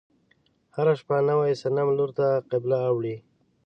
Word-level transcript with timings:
هره 0.75 0.93
شپه 0.99 1.17
نوي 1.29 1.53
صنم 1.61 1.87
لور 1.97 2.09
ته 2.17 2.27
قبله 2.51 2.77
اوړي. 2.89 3.15